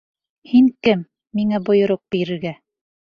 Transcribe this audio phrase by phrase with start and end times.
[0.53, 1.03] Һин кем,
[1.41, 2.59] миңә бойороҡ бирергә?!